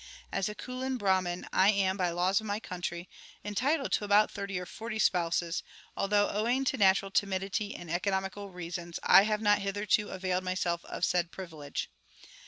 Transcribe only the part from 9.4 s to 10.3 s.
not hitherto